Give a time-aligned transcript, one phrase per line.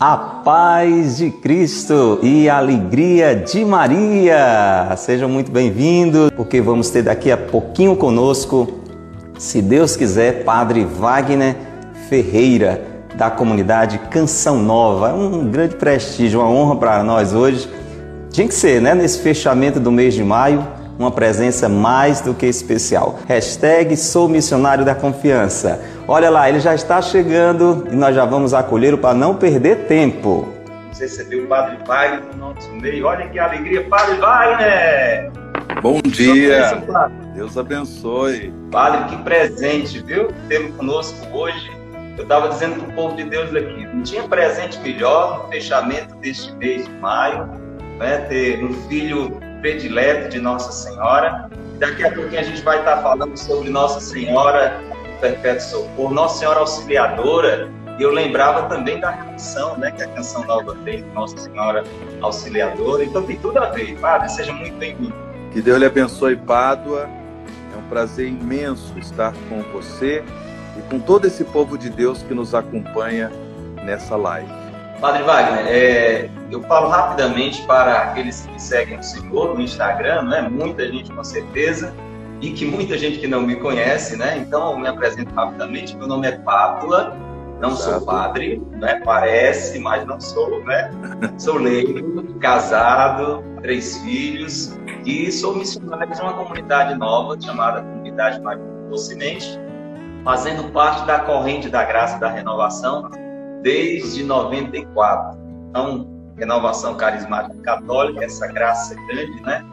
[0.00, 4.94] A paz de Cristo e a alegria de Maria.
[4.96, 8.80] Sejam muito bem-vindos, porque vamos ter daqui a pouquinho conosco,
[9.36, 11.56] se Deus quiser, Padre Wagner
[12.08, 12.80] Ferreira,
[13.16, 15.08] da comunidade Canção Nova.
[15.08, 17.68] É um grande prestígio, uma honra para nós hoje.
[18.30, 18.94] Tinha que ser, né?
[18.94, 20.64] Nesse fechamento do mês de maio,
[20.96, 23.18] uma presença mais do que especial.
[23.26, 25.80] Hashtag sou missionário da confiança.
[26.10, 30.48] Olha lá, ele já está chegando e nós já vamos acolhê-lo para não perder tempo.
[30.66, 33.04] Vamos receber o Padre Wagner no nosso meio.
[33.04, 35.30] Olha que alegria, Padre Wagner!
[35.82, 36.82] Bom dia!
[37.34, 38.54] Deus abençoe.
[38.70, 40.28] Padre, que presente, viu?
[40.48, 41.70] Tê-lo conosco hoje.
[42.16, 46.14] Eu estava dizendo para o povo de Deus aqui, não tinha presente melhor no fechamento
[46.16, 47.46] deste mês de maio,
[47.98, 48.16] né?
[48.30, 51.50] ter um filho predileto de Nossa Senhora.
[51.78, 54.87] Daqui a pouquinho a gente vai estar falando sobre Nossa Senhora
[55.20, 57.70] Perpétuo Socorro, Nossa Senhora Auxiliadora.
[57.98, 61.84] E eu lembrava também da canção, né, que a canção nova tem, Nossa Senhora
[62.20, 63.04] Auxiliadora.
[63.04, 63.98] Então tem tudo a ver.
[63.98, 65.14] Padre, seja muito bem-vindo.
[65.52, 67.08] Que Deus lhe abençoe, Pádua.
[67.74, 70.22] É um prazer imenso estar com você
[70.78, 73.32] e com todo esse povo de Deus que nos acompanha
[73.84, 74.52] nessa live.
[75.00, 80.42] Padre Wagner, é, eu falo rapidamente para aqueles que seguem o Senhor no Instagram, né?
[80.42, 81.94] muita gente com certeza,
[82.40, 84.38] e que muita gente que não me conhece, né?
[84.38, 85.96] Então eu me apresento rapidamente.
[85.96, 87.16] Meu nome é Pátula,
[87.60, 87.98] não Exato.
[87.98, 89.00] sou padre, né?
[89.04, 90.90] Parece, mas não sou, né?
[91.38, 98.64] Sou leigo, casado, três filhos e sou missionário de uma comunidade nova chamada Comunidade Maria
[98.88, 99.58] Docemente,
[100.24, 103.10] fazendo parte da corrente da graça da renovação
[103.62, 105.38] desde 94.
[105.68, 109.64] Então, renovação carismática católica, essa graça grande, né?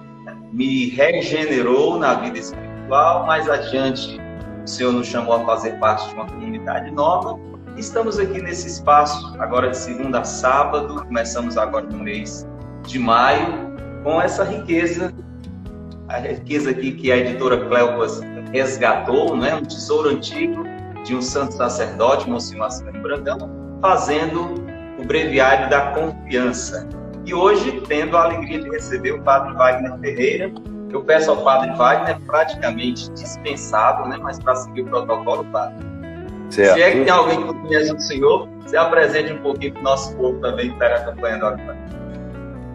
[0.55, 3.25] Me regenerou na vida espiritual.
[3.25, 4.17] Mais adiante,
[4.63, 7.37] o Senhor nos chamou a fazer parte de uma comunidade nova.
[7.75, 12.47] Estamos aqui nesse espaço, agora de segunda a sábado, começamos agora no mês
[12.87, 15.13] de maio, com essa riqueza,
[16.07, 18.21] a riqueza aqui que a editora Cleopas
[18.53, 19.55] resgatou, né?
[19.55, 20.63] um tesouro antigo
[21.03, 22.69] de um santo sacerdote, Monsenhor
[23.01, 23.37] Brandão,
[23.81, 24.53] fazendo
[24.97, 26.87] o breviário da confiança.
[27.25, 30.51] E hoje, tendo a alegria de receber o Padre Wagner Ferreira,
[30.91, 35.83] eu peço ao Padre Wagner, praticamente dispensado, né, mas para seguir o protocolo, Padre.
[36.49, 36.75] Certo.
[36.75, 39.83] Se é que tem alguém que conhece o Senhor, se apresente um pouquinho para o
[39.83, 41.75] nosso povo também que está acompanhando agora.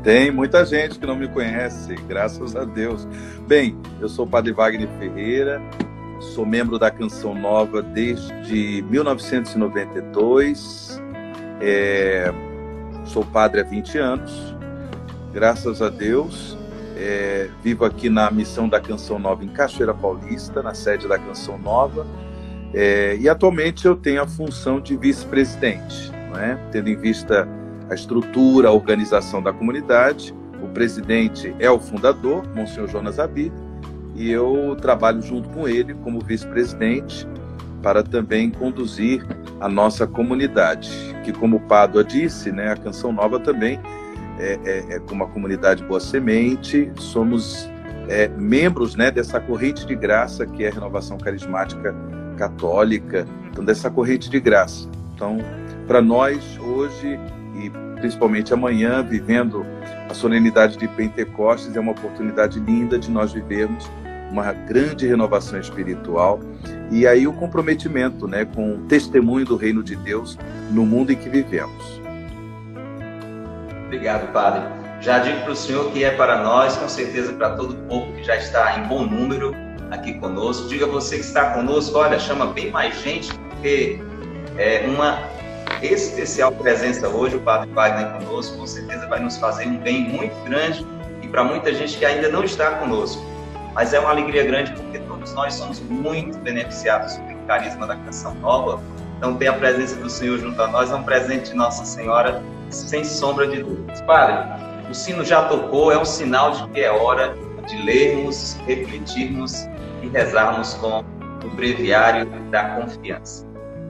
[0.02, 3.06] Tem muita gente que não me conhece, graças a Deus.
[3.46, 5.62] Bem, eu sou o Padre Wagner Ferreira,
[6.18, 11.00] sou membro da Canção Nova desde 1992.
[11.60, 12.32] É,
[13.04, 14.54] sou padre há 20 anos,
[15.32, 16.56] graças a Deus.
[16.96, 21.56] É, vivo aqui na missão da Canção Nova em Cachoeira Paulista, na sede da Canção
[21.58, 22.06] Nova.
[22.74, 26.56] É, e atualmente eu tenho a função de vice-presidente, é?
[26.70, 27.48] tendo em vista
[27.88, 30.34] a estrutura, a organização da comunidade.
[30.62, 33.52] O presidente é o fundador, Monsenhor Jonas Abid,
[34.14, 37.26] e eu trabalho junto com ele como vice-presidente
[37.82, 39.26] para também conduzir
[39.60, 40.90] a nossa comunidade,
[41.24, 43.78] que como Pádua disse, né, a Canção Nova também
[44.38, 47.70] é, é, é como a comunidade Boa Semente, somos
[48.08, 51.94] é, membros né, dessa corrente de graça que é a Renovação Carismática
[52.38, 54.88] Católica, então dessa corrente de graça.
[55.14, 55.38] Então,
[55.86, 57.18] para nós hoje
[57.62, 57.70] e
[58.00, 59.66] principalmente amanhã, vivendo
[60.08, 63.90] a solenidade de Pentecostes, é uma oportunidade linda de nós vivermos
[64.30, 66.40] uma grande renovação espiritual
[66.90, 70.38] e aí o comprometimento né, com o testemunho do reino de Deus
[70.70, 72.00] no mundo em que vivemos.
[73.86, 74.62] Obrigado, Padre.
[75.00, 78.12] Já digo para o senhor que é para nós, com certeza para todo o povo
[78.12, 79.54] que já está em bom número
[79.90, 80.68] aqui conosco.
[80.68, 83.98] Diga você que está conosco, olha, chama bem mais gente, porque
[84.58, 85.18] é uma
[85.82, 90.34] especial presença hoje, o Padre Wagner conosco, com certeza vai nos fazer um bem muito
[90.44, 90.86] grande
[91.22, 93.29] e para muita gente que ainda não está conosco
[93.74, 98.34] mas é uma alegria grande porque todos nós somos muito beneficiados pelo carisma da Canção
[98.36, 98.80] Nova.
[99.18, 102.42] Então, ter a presença do Senhor junto a nós é um presente de Nossa Senhora,
[102.70, 104.00] sem sombra de dúvidas.
[104.02, 104.48] Padre,
[104.88, 107.34] o sino já tocou, é um sinal de que é hora
[107.68, 109.68] de lermos, refletirmos
[110.02, 111.04] e rezarmos com
[111.44, 113.46] o Breviário da Confiança.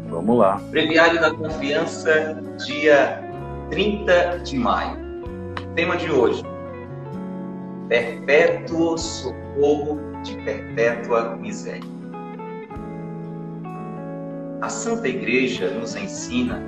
[0.09, 0.57] Vamos lá.
[0.71, 3.23] Breviário da Confiança, dia
[3.71, 4.99] 30 de maio.
[5.77, 6.43] Tema de hoje:
[7.91, 11.91] Perpétuo Socorro de perpétua miséria.
[14.61, 16.63] A Santa Igreja nos ensina,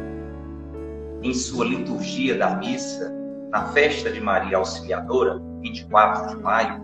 [1.22, 3.14] em sua liturgia da missa,
[3.50, 6.82] na festa de Maria Auxiliadora, 24 de maio,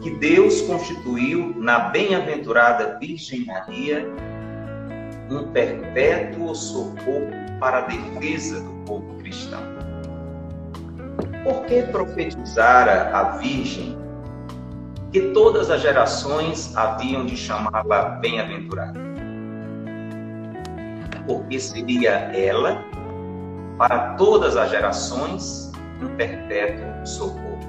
[0.00, 4.06] que Deus constituiu na bem-aventurada Virgem Maria
[5.30, 7.28] um perpétuo socorro
[7.60, 9.26] para a defesa do povo por
[11.66, 13.98] que profetizara a Virgem
[15.12, 18.98] que todas as gerações haviam de chamá-la bem-aventurada?
[21.26, 22.84] Porque seria ela,
[23.78, 25.70] para todas as gerações,
[26.02, 27.60] um perpétuo socorro.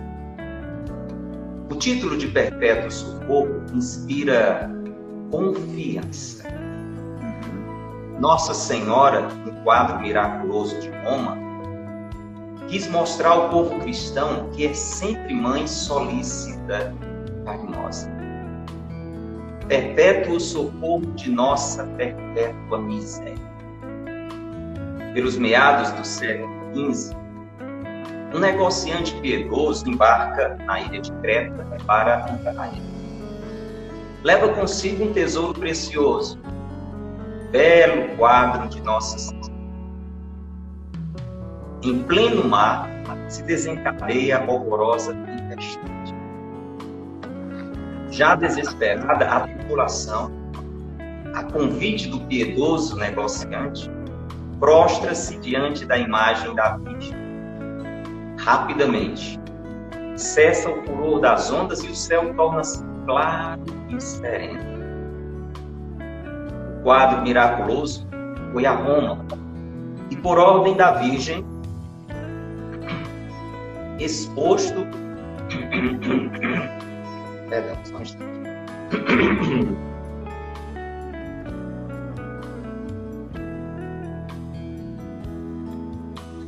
[1.69, 4.69] O título de Perpétuo Socorro inspira
[5.29, 6.47] confiança.
[8.19, 11.44] Nossa Senhora, no quadro miraculoso de Roma,
[12.67, 16.93] quis mostrar ao povo cristão que é sempre mãe solícita,
[17.45, 18.11] carinhosa.
[19.67, 23.55] Perpétuo socorro de nossa perpétua miséria.
[25.13, 27.15] Pelos meados do século XV,
[28.33, 32.83] um negociante piedoso embarca na ilha de Creta para Antaia.
[34.23, 36.37] Leva consigo um tesouro precioso,
[37.51, 39.54] belo quadro de Nossa Senhora.
[41.85, 42.89] Em pleno mar,
[43.27, 46.15] se desencadeia a horrorosa tempestade.
[48.09, 50.31] Já desesperada, a tripulação,
[51.35, 53.91] a convite do piedoso negociante,
[54.59, 57.15] prostra-se diante da imagem da Virgem.
[58.39, 59.39] Rapidamente,
[60.15, 64.75] cessa o furor das ondas e o céu torna-se claro e sereno
[66.85, 68.07] quadro miraculoso
[68.53, 69.25] foi a Roma.
[70.11, 71.43] E por ordem da Virgem,
[73.99, 74.85] exposto.
[77.49, 78.35] Perdão, só um instante.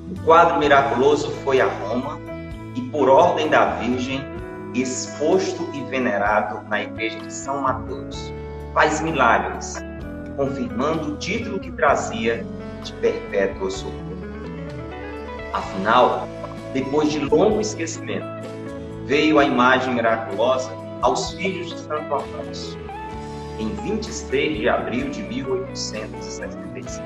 [0.10, 2.20] O quadro miraculoso foi a Roma
[2.76, 4.22] e, por ordem da Virgem,
[4.74, 8.34] exposto e venerado na igreja de São Mateus.
[8.74, 9.76] Faz milagres,
[10.36, 12.46] confirmando o título que trazia
[12.84, 14.08] de perpétuo socorro.
[15.54, 16.28] Afinal,
[16.78, 18.28] depois de longo esquecimento,
[19.08, 20.72] veio a imagem miraculosa
[21.02, 22.78] aos filhos de Santo Afonso,
[23.58, 27.02] em 23 de abril de 1866.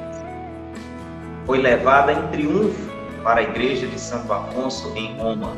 [1.45, 2.91] Foi levada em triunfo
[3.23, 5.53] para a igreja de Santo Afonso em Roma,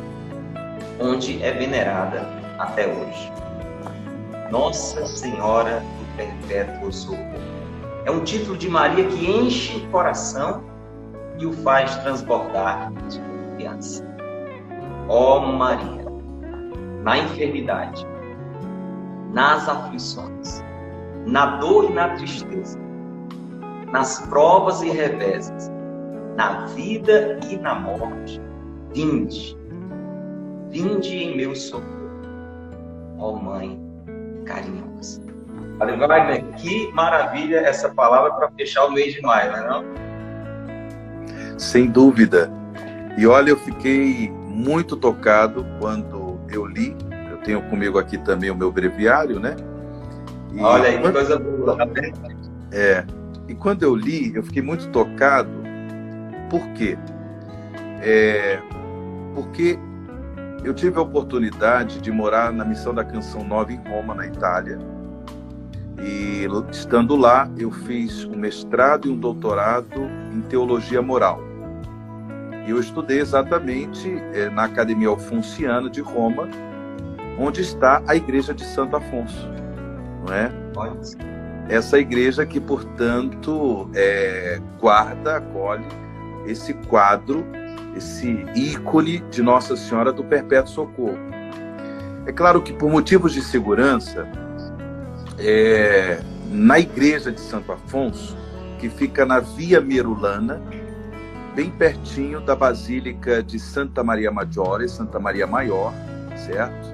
[1.00, 2.28] onde é venerada
[2.60, 3.32] até hoje.
[4.52, 7.34] Nossa Senhora do Perpétuo Socorro.
[8.06, 10.64] É um título de Maria que enche o coração
[11.40, 13.33] e o faz transbordar de
[13.74, 14.06] confiança.
[15.10, 16.06] Ó oh Maria,
[17.04, 18.06] na enfermidade,
[19.34, 20.64] nas aflições,
[21.26, 22.80] na dor e na tristeza,
[23.92, 25.72] nas provas e reveses,
[26.36, 28.42] na vida e na morte,
[28.94, 29.58] vinde,
[30.70, 31.92] vinde em meu socorro,
[33.20, 33.80] ó Mãe
[34.46, 35.22] carinhosa.
[35.80, 39.84] Padre Wagner, que maravilha essa palavra para fechar o mês de maio, não é não?
[41.58, 42.52] Sem dúvida.
[43.18, 46.96] E olha, eu fiquei muito tocado quando eu li.
[47.32, 49.56] Eu tenho comigo aqui também o meu breviário, né?
[50.54, 51.14] E olha aí, quando...
[51.14, 51.78] que coisa boa.
[51.78, 51.88] Tá
[52.72, 53.06] é.
[53.48, 55.52] E quando eu li, eu fiquei muito tocado.
[56.50, 56.98] Por quê?
[58.02, 58.60] É,
[59.36, 59.78] porque
[60.64, 64.80] eu tive a oportunidade de morar na Missão da Canção Nova em Roma, na Itália
[66.04, 70.02] e estando lá, eu fiz um mestrado e um doutorado
[70.34, 71.42] em teologia moral.
[72.68, 76.50] Eu estudei exatamente é, na Academia Alfonsiana de Roma,
[77.38, 79.50] onde está a Igreja de Santo Afonso,
[80.26, 80.52] não é?
[81.70, 85.86] Essa igreja que, portanto, é, guarda, acolhe
[86.46, 87.46] esse quadro,
[87.96, 91.18] esse ícone de Nossa Senhora do Perpétuo Socorro.
[92.26, 94.28] É claro que, por motivos de segurança,
[95.40, 96.20] é,
[96.52, 98.38] na igreja de Santo Afonso,
[98.80, 100.62] que fica na Via Merulana,
[101.56, 105.94] bem pertinho da Basílica de Santa Maria Maggiore, Santa Maria Maior,
[106.36, 106.94] certo?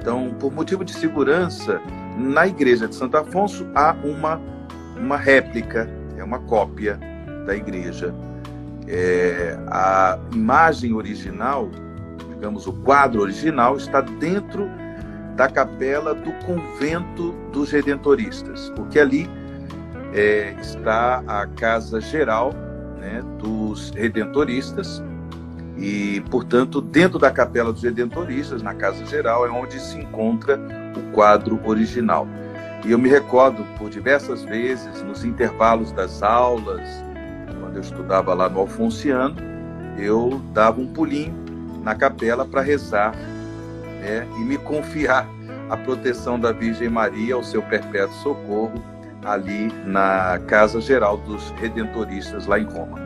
[0.00, 1.80] Então, por motivo de segurança,
[2.16, 4.40] na igreja de Santo Afonso há uma,
[4.96, 6.98] uma réplica, é uma cópia
[7.46, 8.14] da igreja.
[8.86, 11.68] É, a imagem original,
[12.30, 14.66] digamos, o quadro original, está dentro
[15.36, 19.28] da capela do convento dos redentoristas, porque ali
[20.14, 22.54] é, está a casa geral
[23.00, 25.02] né, dos redentoristas
[25.76, 30.58] e, portanto, dentro da capela dos redentoristas, na casa geral, é onde se encontra
[30.96, 32.26] o quadro original.
[32.84, 36.82] E eu me recordo por diversas vezes, nos intervalos das aulas,
[37.60, 39.36] quando eu estudava lá no Alfonsiano,
[39.96, 41.34] eu dava um pulinho
[41.82, 43.14] na capela para rezar
[44.00, 45.28] né, e me confiar
[45.70, 48.82] a proteção da Virgem Maria, ao seu perpétuo socorro,
[49.24, 52.98] ali na Casa Geral dos Redentoristas, lá em Roma.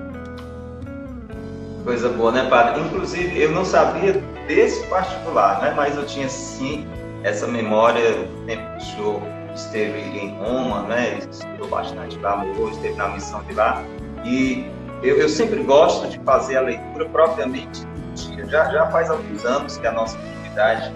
[1.84, 2.80] Coisa boa, né, padre?
[2.80, 4.12] Inclusive, eu não sabia
[4.46, 5.72] desse particular, né?
[5.76, 6.86] Mas eu tinha sim
[7.24, 9.22] essa memória do tempo que o senhor
[9.54, 11.18] esteve em Roma, né?
[11.18, 13.82] Estudou bastante lá, morou, esteve na missão de lá.
[14.24, 14.70] E
[15.02, 18.46] eu, eu, sempre gosto de fazer a leitura propriamente do dia.
[18.46, 20.92] Já, já faz alguns anos que a nossa comunidade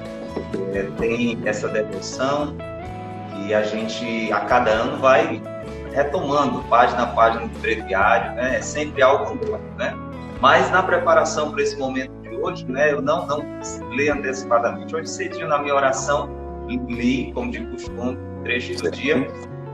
[0.73, 2.54] é, tem essa devoção
[3.47, 5.41] e a gente, a cada ano, vai
[5.93, 8.57] retomando página a página do breviário, né?
[8.57, 9.95] É sempre algo novo, né?
[10.41, 13.43] Mas na preparação para esse momento de hoje, né, eu não, não
[13.91, 14.95] leio antecipadamente.
[14.95, 16.29] Hoje cedinho na minha oração,
[16.69, 19.26] li, como de costume, trecho do dia,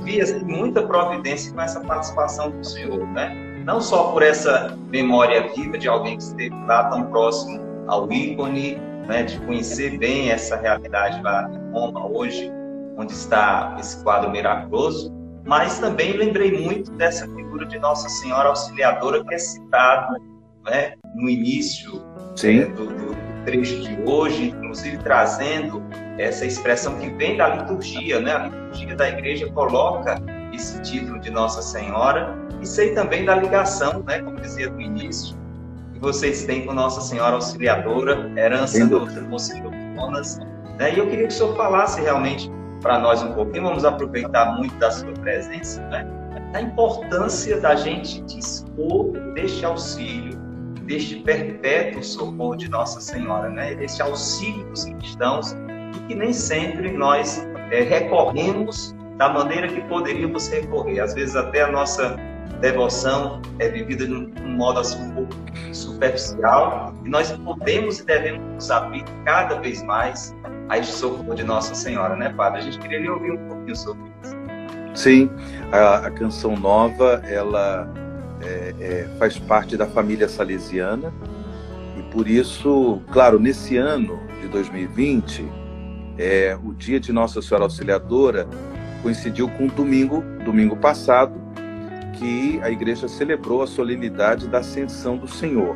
[0.03, 3.35] vi assim, muita providência com essa participação do Senhor, né?
[3.65, 8.77] Não só por essa memória viva de alguém que esteve lá tão próximo ao ícone,
[9.09, 12.53] né, de conhecer bem essa realidade lá em Roma hoje,
[12.97, 15.13] onde está esse quadro miraculoso,
[15.45, 20.19] mas também lembrei muito dessa figura de Nossa Senhora Auxiliadora que é citada
[20.65, 22.03] né, no início
[22.43, 23.13] é, do, do,
[23.45, 25.83] trecho de hoje, inclusive trazendo
[26.17, 28.33] essa expressão que vem da liturgia, né?
[28.33, 30.15] A liturgia da igreja coloca
[30.53, 34.21] esse título de Nossa Senhora e sei também da ligação, né?
[34.21, 35.37] Como dizia no início,
[35.93, 40.39] que vocês têm com Nossa Senhora Auxiliadora, herança do, do Conselho Jonas.
[40.79, 40.95] Né?
[40.95, 42.51] E eu queria que o senhor falasse realmente
[42.83, 46.07] para nós um pouquinho, vamos aproveitar muito da sua presença, né?
[46.55, 50.43] A importância da gente dispor deste auxílio
[50.85, 53.73] deste perpétuo socorro de Nossa Senhora, né?
[53.83, 55.53] Este auxílio dos cristãos
[55.97, 61.01] e que nem sempre nós é, recorremos da maneira que poderíamos recorrer.
[61.01, 62.17] Às vezes até a nossa
[62.61, 65.35] devoção é vivida de um, modo assim um pouco
[65.73, 70.35] superficial e nós podemos e devemos abrir cada vez mais
[70.69, 72.61] a socorro de Nossa Senhora, né, Padre?
[72.61, 74.37] A gente queria ouvir um pouquinho sobre isso.
[74.95, 75.31] Sim,
[75.73, 77.93] a, a canção nova, ela
[78.43, 81.13] é, é, faz parte da família salesiana
[81.99, 85.47] e por isso, claro, nesse ano de 2020,
[86.19, 88.47] é, o dia de Nossa Senhora Auxiliadora
[89.03, 91.42] coincidiu com o domingo, domingo passado,
[92.23, 95.75] que a igreja celebrou a solenidade da Ascensão do Senhor.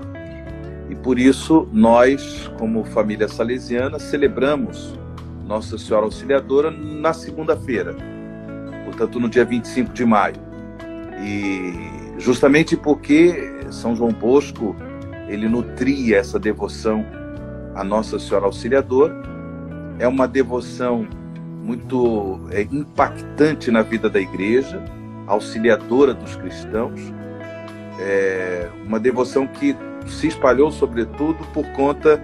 [0.89, 4.97] E por isso nós, como família salesiana, celebramos
[5.45, 7.97] Nossa Senhora Auxiliadora na segunda-feira,
[8.85, 10.37] portanto no dia 25 de maio.
[11.21, 11.73] E
[12.17, 14.77] justamente porque São João Bosco
[15.27, 17.05] ele nutria essa devoção
[17.75, 19.21] à Nossa Senhora Auxiliadora.
[19.99, 21.09] É uma devoção
[21.65, 24.81] muito é, impactante na vida da igreja,
[25.27, 27.01] auxiliadora dos cristãos.
[27.99, 32.21] É uma devoção que se espalhou sobretudo por conta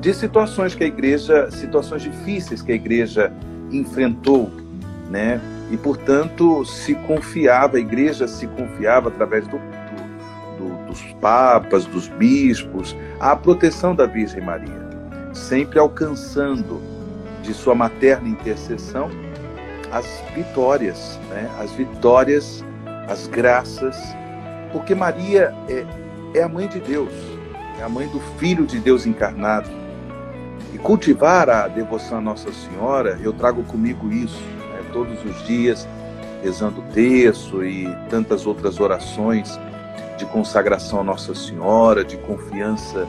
[0.00, 3.32] de situações que a igreja, situações difíceis que a igreja
[3.70, 4.50] enfrentou,
[5.10, 5.40] né?
[5.70, 9.58] e, portanto, se confiava, a igreja se confiava através do,
[10.58, 14.88] do, dos papas, dos bispos, à proteção da Virgem Maria,
[15.32, 16.80] sempre alcançando
[17.42, 19.10] de sua materna intercessão
[19.92, 21.50] as vitórias, né?
[21.58, 22.64] as vitórias,
[23.08, 23.96] as graças,
[24.72, 25.84] porque Maria é,
[26.38, 27.12] é a mãe de Deus,
[27.78, 29.68] é a mãe do Filho de Deus encarnado.
[30.74, 34.42] E cultivar a devoção à Nossa Senhora, eu trago comigo isso
[34.96, 35.86] todos os dias,
[36.42, 39.60] rezando o terço e tantas outras orações
[40.16, 43.06] de consagração a Nossa Senhora, de confiança,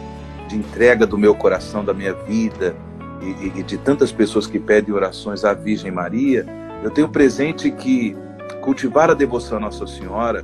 [0.49, 2.75] de entrega do meu coração, da minha vida
[3.21, 6.45] e, e de tantas pessoas que pedem orações à Virgem Maria,
[6.83, 8.15] eu tenho presente que
[8.61, 10.43] cultivar a devoção a Nossa Senhora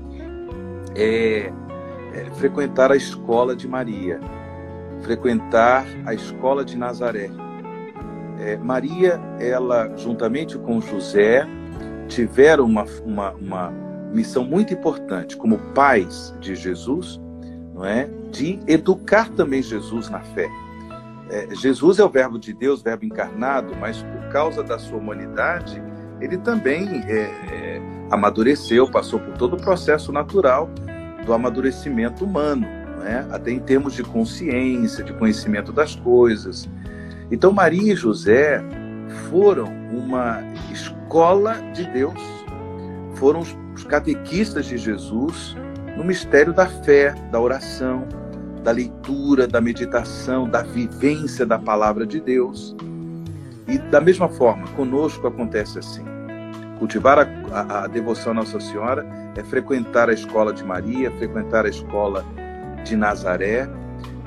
[0.95, 1.51] é,
[2.13, 4.19] é frequentar a escola de Maria,
[5.01, 7.29] frequentar a escola de Nazaré,
[8.39, 11.47] é, Maria, ela, juntamente com José,
[12.07, 13.73] tiveram uma, uma, uma
[14.13, 17.19] missão muito importante como pais de Jesus,
[17.73, 18.09] não é?
[18.31, 20.49] De educar também Jesus na fé.
[21.29, 25.81] É, Jesus é o Verbo de Deus, Verbo encarnado, mas por causa da sua humanidade,
[26.23, 27.19] ele também é,
[27.51, 30.69] é, amadureceu, passou por todo o processo natural
[31.25, 32.65] do amadurecimento humano,
[32.97, 33.25] não é?
[33.29, 36.69] até em termos de consciência, de conhecimento das coisas.
[37.29, 38.63] Então, Maria e José
[39.29, 42.19] foram uma escola de Deus,
[43.15, 45.57] foram os catequistas de Jesus
[45.97, 48.07] no mistério da fé, da oração,
[48.63, 52.73] da leitura, da meditação, da vivência da palavra de Deus.
[53.67, 56.12] E da mesma forma, conosco acontece assim.
[56.83, 61.65] Cultivar a, a, a, devoção à Nossa Senhora é frequentar a escola de Maria, frequentar
[61.65, 62.25] a escola
[62.83, 63.69] de Nazaré,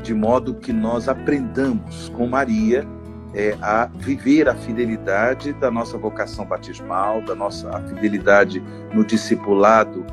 [0.03, 2.89] de modo que nós aprendamos com Maria
[3.35, 10.07] é, a viver a fidelidade da nossa vocação batismal, da nossa fidelidade no discipulado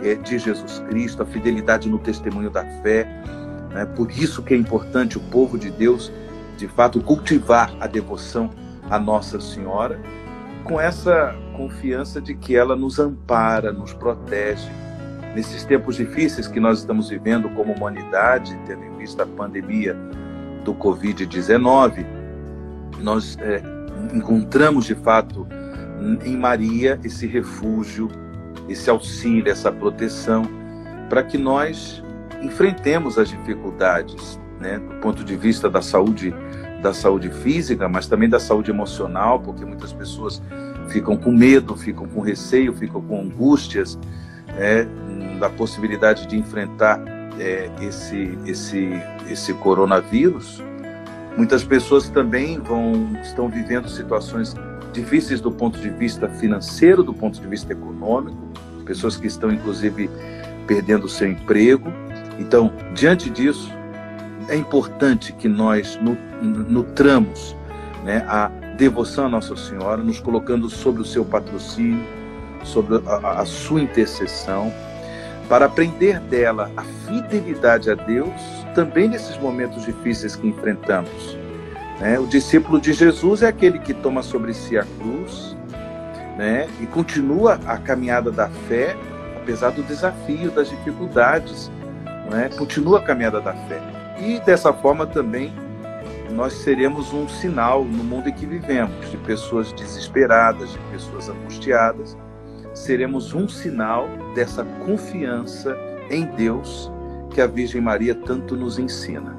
[0.00, 3.08] é, de Jesus Cristo, a fidelidade no testemunho da fé,
[3.74, 3.84] Né?
[3.96, 6.12] Por isso que é importante o povo de Deus,
[6.56, 8.50] de fato, cultivar a devoção
[8.88, 10.00] a Nossa Senhora,
[10.64, 14.68] com essa confiança de que ela nos ampara, nos protege.
[15.34, 19.96] Nesses tempos difíceis que nós estamos vivendo como humanidade, tendo em vista a pandemia
[20.64, 22.04] do Covid-19,
[23.00, 23.62] nós é,
[24.12, 25.46] encontramos de fato
[26.24, 28.08] em Maria esse refúgio,
[28.68, 30.42] esse auxílio, essa proteção,
[31.08, 32.02] para que nós
[32.42, 36.34] enfrentemos as dificuldades, né, do ponto de vista da saúde,
[36.82, 40.42] da saúde física, mas também da saúde emocional, porque muitas pessoas
[40.88, 43.98] ficam com medo, ficam com receio, ficam com angústias,
[44.48, 44.86] né,
[45.38, 47.00] da possibilidade de enfrentar
[47.38, 48.90] é, esse, esse,
[49.28, 50.62] esse coronavírus.
[51.36, 54.54] Muitas pessoas também vão estão vivendo situações
[54.92, 58.36] difíceis do ponto de vista financeiro, do ponto de vista econômico,
[58.84, 60.10] pessoas que estão inclusive
[60.66, 61.92] perdendo o seu emprego.
[62.38, 63.72] Então, diante disso,
[64.48, 65.98] é importante que nós
[66.42, 67.56] nutramos
[68.04, 72.04] né, a devoção à Nossa Senhora, nos colocando sob o seu patrocínio,
[72.62, 74.72] sob a, a sua intercessão,
[75.48, 78.32] para aprender dela a fidelidade a Deus,
[78.74, 81.36] também nesses momentos difíceis que enfrentamos.
[82.00, 82.18] Né?
[82.18, 85.56] O discípulo de Jesus é aquele que toma sobre si a cruz
[86.36, 86.68] né?
[86.80, 88.96] e continua a caminhada da fé,
[89.36, 91.70] apesar do desafio, das dificuldades.
[92.30, 92.50] Né?
[92.56, 93.80] Continua a caminhada da fé.
[94.20, 95.52] E dessa forma também
[96.30, 102.16] nós seremos um sinal no mundo em que vivemos, de pessoas desesperadas, de pessoas angustiadas.
[102.74, 105.76] Seremos um sinal dessa confiança
[106.10, 106.90] em Deus
[107.30, 109.36] que a Virgem Maria tanto nos ensina.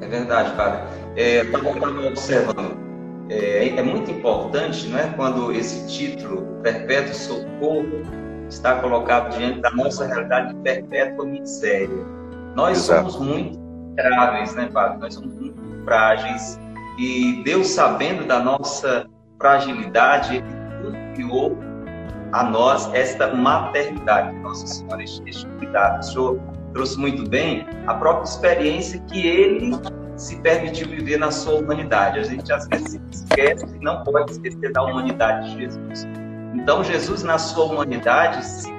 [0.00, 0.80] É verdade, Padre.
[1.16, 2.86] É, estava observando.
[3.28, 8.02] É, é, muito importante, não é, quando esse título Perpétuo Socorro
[8.48, 12.06] está colocado diante da nossa realidade de perpétua miséria.
[12.54, 13.10] Nós Exato.
[13.10, 13.65] somos muito
[13.96, 14.98] vulneráveis, né, Padre?
[14.98, 16.58] Nós somos muito frágeis
[16.98, 19.06] e Deus, sabendo da nossa
[19.38, 20.46] fragilidade, Ele
[21.14, 21.58] confiou
[22.32, 26.00] a nós esta maternidade, Nossa Senhora, este, cuidado.
[26.00, 26.40] O Senhor
[26.72, 29.72] trouxe muito bem a própria experiência que ele
[30.16, 32.18] se permitiu viver na sua humanidade.
[32.18, 36.06] A gente às vezes esquece e não pode esquecer da humanidade de Jesus.
[36.54, 38.72] Então, Jesus, na sua humanidade, se,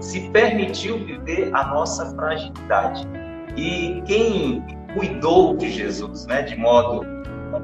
[0.00, 3.06] se permitiu viver a nossa fragilidade.
[3.56, 4.64] E quem
[4.94, 7.04] cuidou de Jesus, né, de modo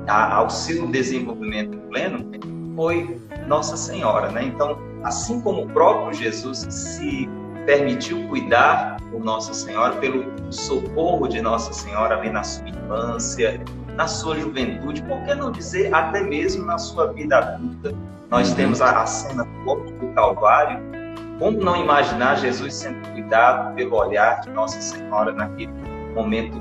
[0.07, 2.31] a, ao seu desenvolvimento pleno,
[2.77, 4.31] foi Nossa Senhora.
[4.31, 4.45] Né?
[4.45, 7.29] Então, assim como o próprio Jesus se
[7.67, 13.61] permitiu cuidar por Nossa Senhora, pelo socorro de Nossa Senhora ali na sua infância,
[13.97, 17.95] na sua juventude, por que não dizer até mesmo na sua vida adulta?
[18.31, 18.57] Nós uhum.
[18.57, 21.00] temos a, a cena do do Calvário.
[21.41, 25.73] Como não imaginar Jesus sendo cuidado pelo olhar de Nossa Senhora naquele
[26.15, 26.61] momento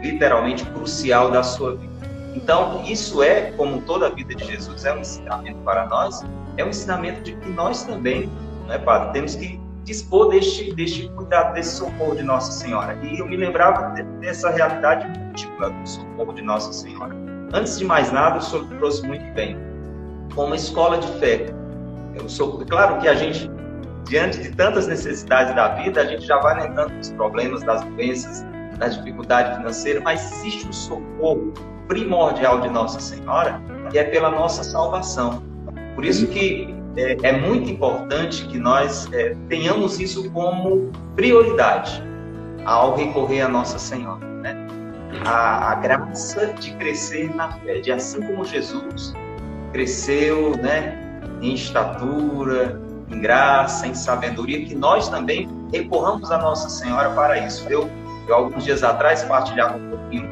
[0.00, 1.92] literalmente crucial da sua vida?
[2.36, 6.24] Então, isso é, como toda a vida de Jesus, é um ensinamento para nós,
[6.56, 8.30] é um ensinamento de que nós também,
[8.68, 12.96] né, Padre, temos que dispor deste, deste cuidado, desse socorro de Nossa Senhora.
[13.02, 17.12] E eu me lembrava dessa realidade múltipla do socorro de Nossa Senhora.
[17.52, 19.58] Antes de mais nada, o senhor trouxe muito bem,
[20.36, 21.46] como escola de fé.
[22.14, 23.50] Eu sou, claro que a gente,
[24.10, 28.44] diante de tantas necessidades da vida, a gente já vai lembrando dos problemas, das doenças,
[28.76, 31.54] da dificuldade financeira, mas existe um socorro
[31.86, 35.44] primordial de Nossa Senhora, e é pela nossa salvação.
[35.94, 42.02] Por isso que é, é muito importante que nós é, tenhamos isso como prioridade
[42.64, 44.26] ao recorrer a Nossa Senhora.
[44.26, 44.66] Né?
[45.24, 49.14] A, a, graça de crescer na fé, de assim como Jesus
[49.72, 50.98] cresceu né,
[51.40, 57.68] em estatura, em graça, em sabedoria, que nós também recorramos a Nossa Senhora para isso.
[57.68, 57.90] Eu,
[58.28, 60.28] eu alguns dias atrás, partilhava um pouquinho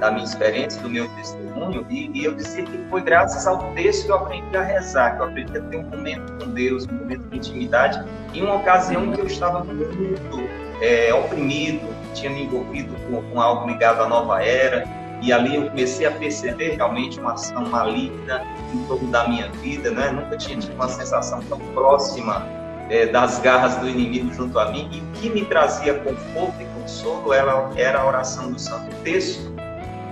[0.00, 4.06] da minha experiência, do meu testemunho e, e, eu dizia que foi graças ao texto
[4.06, 6.94] que eu aprendi a rezar, que eu aprendi a ter um momento com Deus, um
[6.94, 10.48] momento de intimidade, em uma ocasião que eu estava muito
[10.80, 14.84] é, oprimido, tinha me envolvido com, com algo ligado à nova era,
[15.22, 18.42] e ali eu comecei a perceber realmente uma ação maligna
[18.74, 20.10] em torno da minha vida, né?
[20.10, 22.46] Nunca tinha tido uma sensação tão próxima
[22.90, 26.64] é, das garras do inimigo junto a mim, e o que me trazia conforto e
[26.80, 29.52] consolo era, era a oração do Santo Texto,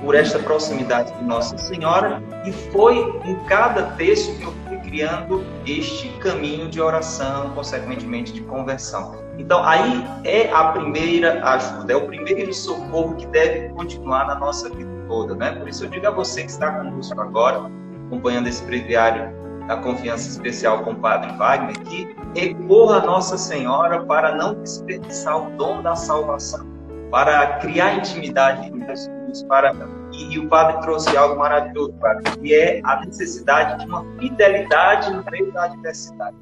[0.01, 5.45] por esta proximidade de Nossa Senhora e foi em cada texto que eu fui criando
[5.67, 9.15] este caminho de oração, consequentemente de conversão.
[9.39, 14.69] Então, aí é a primeira ajuda, é o primeiro socorro que deve continuar na nossa
[14.71, 15.51] vida toda, né?
[15.57, 17.69] Por isso eu digo a você que está conosco agora,
[18.07, 19.29] acompanhando esse breviário
[19.67, 25.37] da confiança especial com o Padre Wagner, que recorra a Nossa Senhora para não desperdiçar
[25.37, 26.71] o dom da salvação
[27.11, 29.75] para criar intimidade com Jesus, para
[30.13, 35.13] e, e, o padre trouxe algo maravilhoso, padre, que é a necessidade de uma fidelidade
[35.13, 36.37] no meio da adversidade.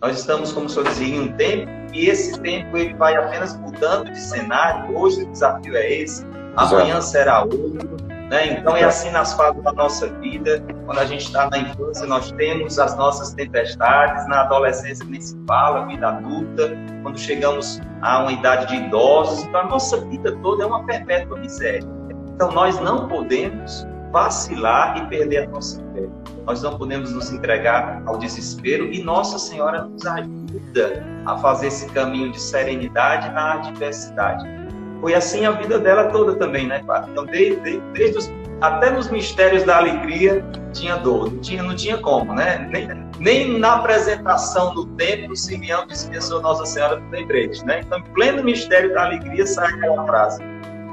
[0.00, 3.56] Nós estamos, como o senhor dizia, em um tempo e esse tempo ele vai apenas
[3.58, 4.96] mudando de cenário.
[4.96, 6.24] Hoje o desafio é esse,
[6.60, 7.04] amanhã Exato.
[7.04, 8.00] será outro.
[8.30, 8.58] Né?
[8.58, 10.64] Então é assim nas fases da nossa vida.
[10.86, 14.26] Quando a gente está na infância, nós temos as nossas tempestades.
[14.28, 16.70] Na adolescência nem se fala, vida adulta.
[17.02, 21.38] Quando chegamos a uma idade de idosos, então a nossa vida toda é uma perpétua
[21.38, 21.86] miséria.
[22.34, 26.08] Então nós não podemos vacilar e perder a nossa fé.
[26.46, 31.88] Nós não podemos nos entregar ao desespero e Nossa Senhora nos ajuda a fazer esse
[31.90, 34.59] caminho de serenidade na adversidade.
[35.00, 36.82] Foi assim a vida dela toda também, né?
[37.10, 41.96] Então, desde, desde os, até nos mistérios da alegria tinha dor, não tinha, não tinha
[41.98, 42.68] como, né?
[42.70, 47.80] Nem, nem na apresentação do templo, Simeão dispensou Nossa Senhora do lembrete, né?
[47.80, 50.42] Então, em pleno mistério da alegria, sai aquela frase: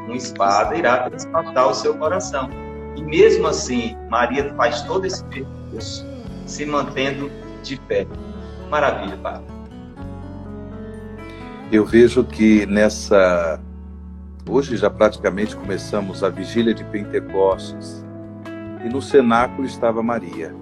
[0.06, 2.50] uma espada irá transportar o seu coração.
[2.96, 6.06] E mesmo assim, Maria faz todo esse percurso
[6.46, 7.30] se mantendo
[7.62, 8.08] de pé.
[8.70, 9.46] Maravilha, Padre.
[11.72, 13.60] Eu vejo que nessa.
[14.50, 18.06] Hoje já praticamente começamos a vigília de Pentecostes.
[18.86, 20.56] E no cenáculo estava Maria,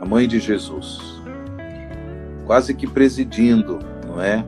[0.00, 1.20] a mãe de Jesus,
[2.46, 4.44] quase que presidindo, não é?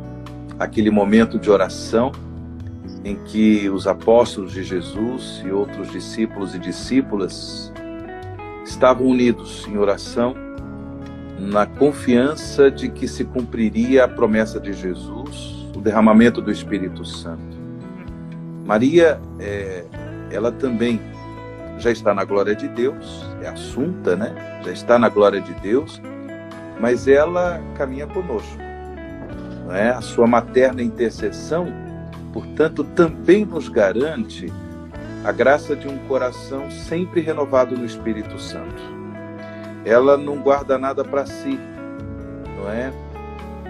[0.61, 2.13] Aquele momento de oração
[3.05, 7.73] em que os apóstolos de Jesus e outros discípulos e discípulas
[8.65, 10.35] estavam unidos em oração,
[11.37, 17.58] na confiança de que se cumpriria a promessa de Jesus, o derramamento do Espírito Santo.
[18.69, 19.85] Maria, é,
[20.31, 21.01] ela também
[21.79, 24.61] já está na glória de Deus, é assunta, né?
[24.65, 26.01] Já está na glória de Deus,
[26.79, 28.59] mas ela caminha conosco.
[29.67, 29.91] Não é?
[29.91, 31.67] A sua materna intercessão
[32.33, 34.53] portanto, também nos garante
[35.25, 38.81] a graça de um coração sempre renovado no Espírito Santo.
[39.85, 41.59] Ela não guarda nada para si,
[42.57, 42.93] não é?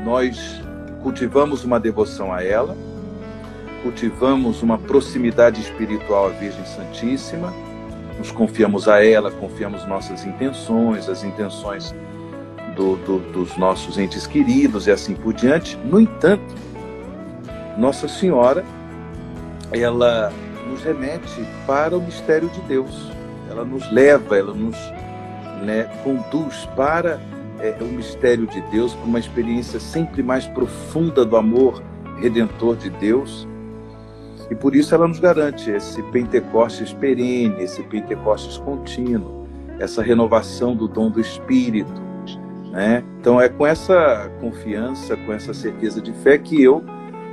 [0.05, 0.63] Nós
[1.03, 2.77] cultivamos uma devoção a ela,
[3.83, 7.53] cultivamos uma proximidade espiritual à Virgem Santíssima,
[8.19, 11.95] nos confiamos a ela, confiamos nossas intenções, as intenções
[12.75, 15.77] do, do, dos nossos entes queridos e assim por diante.
[15.85, 16.55] No entanto,
[17.77, 18.65] nossa Senhora,
[19.73, 20.33] ela
[20.69, 23.11] nos remete para o mistério de Deus.
[23.51, 24.77] Ela nos leva, ela nos
[25.63, 27.21] né, conduz para
[27.59, 31.83] é, o mistério de Deus, para uma experiência sempre mais profunda do amor
[32.21, 33.48] redentor de Deus.
[34.51, 39.47] E por isso ela nos garante esse Pentecostes perene, esse Pentecostes contínuo,
[39.79, 42.01] essa renovação do dom do Espírito.
[42.71, 43.05] Né?
[43.21, 46.83] Então é com essa confiança, com essa certeza de fé que eu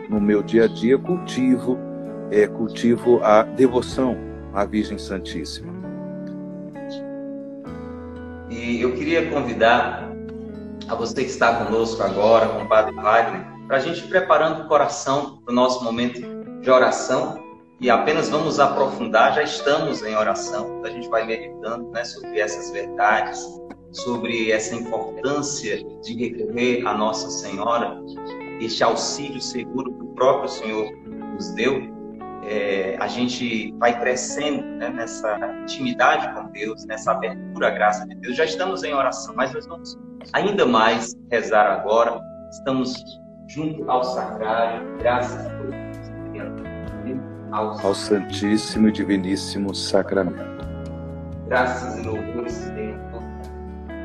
[0.10, 1.78] no meu dia a dia cultivo
[2.32, 4.18] é, cultivo a devoção
[4.54, 5.74] à Virgem Santíssima.
[8.50, 10.10] E eu queria convidar
[10.88, 14.64] a você que está conosco agora, com o Padre Wagner, para a gente ir preparando
[14.64, 16.22] o coração para o nosso momento
[16.66, 17.46] de oração
[17.80, 22.72] e apenas vamos aprofundar, já estamos em oração, a gente vai meditando né, sobre essas
[22.72, 23.40] verdades,
[23.92, 28.02] sobre essa importância de recorrer à Nossa Senhora
[28.60, 30.92] este auxílio seguro que o próprio Senhor
[31.34, 31.84] nos deu,
[32.44, 38.16] é, a gente vai crescendo né, nessa intimidade com Deus, nessa abertura à graça de
[38.16, 38.36] Deus.
[38.36, 39.98] Já estamos em oração, mas nós vamos
[40.34, 42.20] ainda mais rezar agora.
[42.52, 43.04] Estamos
[43.50, 45.85] junto ao sacrário, graças a Deus.
[47.58, 50.66] Ao, Santíssimo e Diviníssimo Sacramento.
[51.48, 52.72] Graças e louvores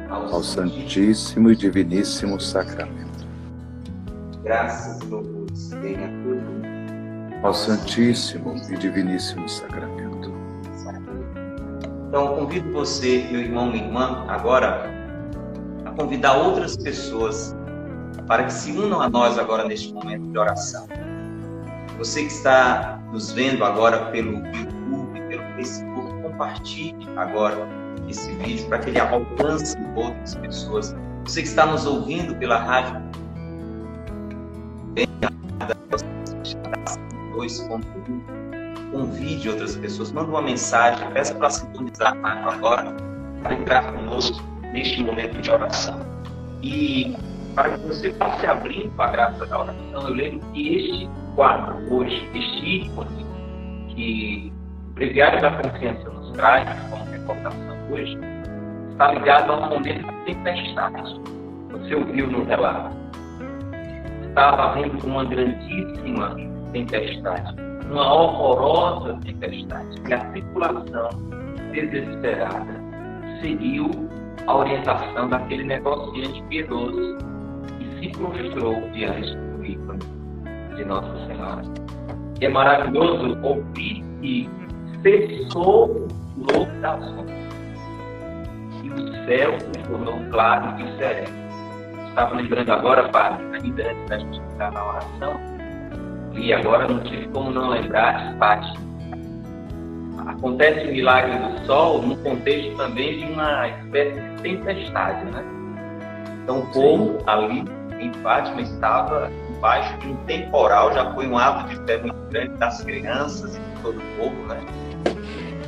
[0.09, 3.11] ao, ao Santíssimo e Diviníssimo Sacramento
[4.51, 10.33] graças e louvores tenha tudo ao Santíssimo e Diviníssimo Sacramento.
[12.09, 14.91] Então, convido você, meu irmão, minha irmã, agora
[15.85, 17.55] a convidar outras pessoas
[18.27, 20.89] para que se unam a nós agora neste momento de oração.
[22.01, 27.69] Você que está nos vendo agora pelo YouTube, pelo Facebook, compartilhe agora
[28.09, 30.97] esse vídeo para que ele alcance outras pessoas.
[31.27, 33.03] Você que está nos ouvindo pela rádio
[38.91, 42.97] convide outras pessoas, manda uma mensagem, peça para sintonizar agora,
[43.43, 46.01] para entrar conosco neste momento de oração.
[46.63, 47.15] E
[47.55, 52.29] para que você passe abrindo a graça da oração, eu lembro que este quadro hoje,
[52.35, 53.27] este ícone
[53.89, 54.53] que
[54.91, 58.19] o Breviário da Consciência nos traz como recordação hoje,
[58.93, 61.21] está ligado a um momento de tempestade.
[61.71, 63.01] Você ouviu no relato
[64.31, 66.37] estava havendo uma grandíssima
[66.73, 67.55] tempestade.
[67.91, 69.89] uma horrorosa tempestade.
[70.09, 71.11] E a tripulação
[71.73, 72.81] desesperada
[73.41, 73.91] seguiu
[74.47, 77.19] a orientação daquele negociante piedoso
[77.81, 80.20] e se prostrou diante do ícone
[80.81, 81.63] de Nossa Senhora.
[82.41, 84.49] E é maravilhoso ouvir que
[85.03, 87.31] cessou o louco ondas
[88.83, 91.41] e o céu se tornou claro e sereno.
[92.09, 95.41] Estava lembrando agora, Padre, ainda antes da gente entrar na oração,
[96.33, 98.91] e agora não tive como não lembrar de Fátima
[100.27, 105.45] acontece o milagre do sol no contexto também de uma espécie de tempestade, né?
[106.43, 107.65] Então o povo ali
[107.99, 112.57] em Fátima estava embaixo de um temporal, já foi um ato de fé muito grande
[112.57, 114.59] das crianças e de todo o povo, né?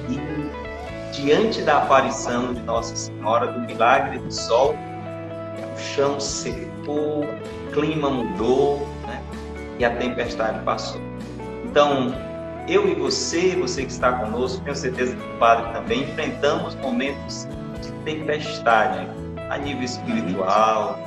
[0.09, 7.73] E diante da aparição de Nossa Senhora, do milagre do sol, o chão secou, o
[7.73, 9.23] clima mudou, né?
[9.79, 11.01] E a tempestade passou.
[11.65, 12.15] Então,
[12.67, 17.47] eu e você, você que está conosco, tenho certeza que o Padre também, enfrentamos momentos
[17.83, 19.07] de tempestade
[19.51, 20.99] a nível espiritual,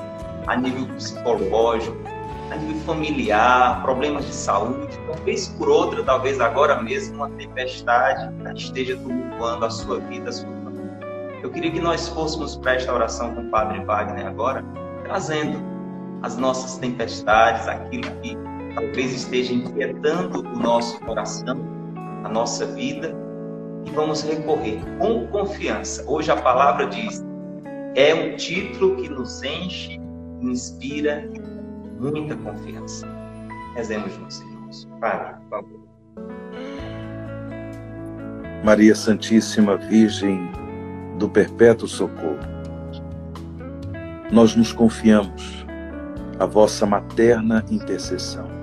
[0.46, 2.15] a nível psicológico,
[2.52, 4.98] a nível familiar, problemas de saúde.
[5.06, 10.34] Uma vez por outra, talvez agora mesmo, uma tempestade esteja tumultuando a sua vida, a
[10.34, 11.00] sua família.
[11.42, 14.64] Eu queria que nós fôssemos para esta oração com o Padre Wagner agora,
[15.04, 15.60] trazendo
[16.22, 18.38] as nossas tempestades, aquilo que
[18.74, 21.58] talvez esteja inquietando o nosso coração,
[22.24, 23.16] a nossa vida,
[23.86, 26.04] e vamos recorrer com confiança.
[26.08, 27.24] Hoje a palavra diz:
[27.96, 30.00] é um título que nos enche,
[30.42, 31.30] inspira
[32.00, 33.08] muita confiança.
[33.76, 34.88] Rezemos juntos, irmãos.
[35.00, 35.86] Pai, por favor.
[38.64, 40.50] Maria Santíssima Virgem
[41.20, 42.40] do Perpétuo Socorro,
[44.32, 45.66] nós nos confiamos
[46.40, 48.56] à vossa materna intercessão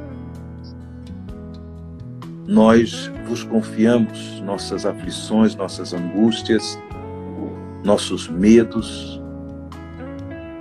[2.47, 6.79] nós vos confiamos nossas aflições, nossas angústias,
[7.85, 9.21] nossos medos,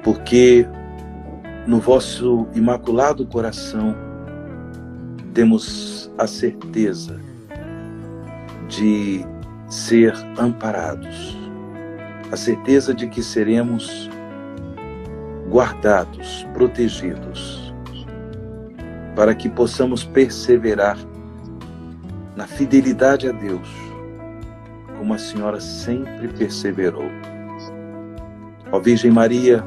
[0.04, 0.68] porque
[1.72, 3.96] no vosso imaculado coração
[5.34, 7.18] temos a certeza
[8.68, 9.26] de
[9.70, 11.38] ser amparados,
[12.30, 14.10] a certeza de que seremos
[15.50, 17.74] guardados, protegidos,
[19.16, 20.98] para que possamos perseverar
[22.36, 23.70] na fidelidade a Deus,
[24.98, 27.10] como a senhora sempre perseverou.
[28.74, 29.64] Ó Virgem Maria,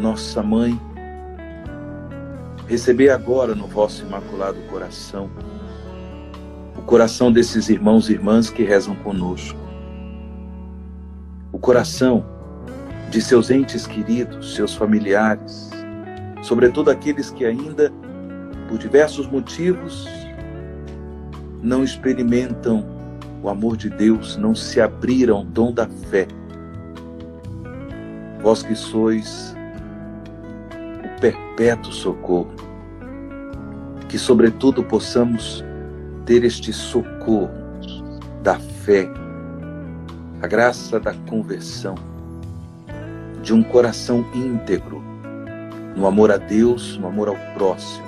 [0.00, 0.80] nossa mãe,
[2.74, 5.30] recebei agora no vosso imaculado coração
[6.76, 9.56] o coração desses irmãos e irmãs que rezam conosco,
[11.52, 12.26] o coração
[13.10, 15.70] de seus entes queridos, seus familiares,
[16.42, 17.92] sobretudo aqueles que ainda,
[18.68, 20.08] por diversos motivos,
[21.62, 22.84] não experimentam
[23.40, 26.26] o amor de Deus, não se abriram ao dom da fé.
[28.42, 29.54] Vós que sois
[31.24, 32.52] perpétuo socorro,
[34.10, 35.64] que sobretudo possamos
[36.26, 37.48] ter este socorro
[38.42, 39.08] da fé,
[40.42, 41.94] a graça da conversão,
[43.42, 45.02] de um coração íntegro,
[45.96, 48.04] no amor a Deus, no amor ao próximo.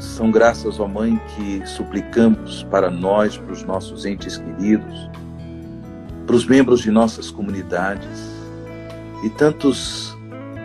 [0.00, 5.08] São graças, ó Mãe, que suplicamos para nós, para os nossos entes queridos,
[6.26, 8.18] para os membros de nossas comunidades
[9.22, 10.18] e tantos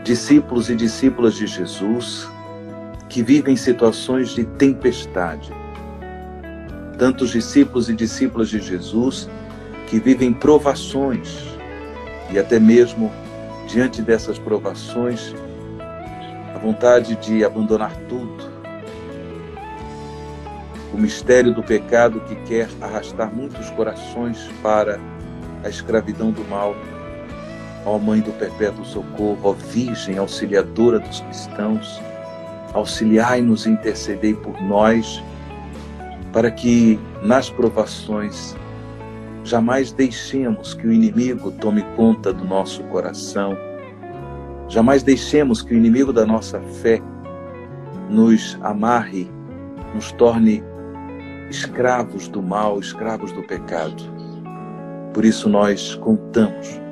[0.05, 2.29] discípulos e discípulas de Jesus
[3.09, 5.51] que vivem situações de tempestade.
[6.99, 9.27] Tantos discípulos e discípulas de Jesus
[9.87, 11.43] que vivem provações
[12.31, 13.11] e até mesmo
[13.67, 15.33] diante dessas provações
[16.53, 18.53] a vontade de abandonar tudo
[20.93, 24.99] o mistério do pecado que quer arrastar muitos corações para
[25.63, 26.75] a escravidão do mal.
[27.86, 32.02] Ó Mãe do Perpétuo Socorro, ó Virgem auxiliadora dos cristãos,
[32.74, 35.24] auxiliai-nos e intercedei por nós,
[36.34, 38.56] para que nas provações
[39.43, 43.56] jamais deixemos que o inimigo tome conta do nosso coração,
[44.67, 47.00] jamais deixemos que o inimigo da nossa fé
[48.10, 49.30] nos amarre,
[49.93, 50.63] nos torne
[51.52, 54.04] escravos do mal, escravos do pecado.
[55.13, 56.85] Por isso nós contamos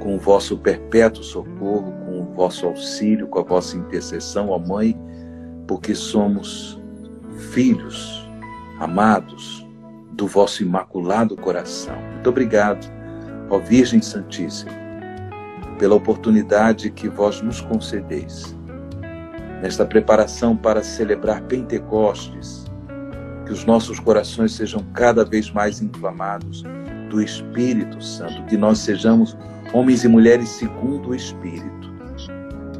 [0.00, 4.98] com o vosso perpétuo socorro, com o vosso auxílio, com a vossa intercessão, ó Mãe,
[5.66, 6.80] porque somos
[7.52, 8.28] filhos
[8.80, 9.66] amados
[10.12, 11.96] do vosso imaculado coração.
[12.12, 12.86] Muito obrigado,
[13.50, 14.72] ó Virgem Santíssima,
[15.78, 18.56] pela oportunidade que vós nos concedeis
[19.62, 22.64] nesta preparação para celebrar Pentecostes
[23.44, 26.62] que os nossos corações sejam cada vez mais inflamados
[27.08, 29.36] do Espírito Santo, que nós sejamos
[29.72, 31.92] homens e mulheres segundo o Espírito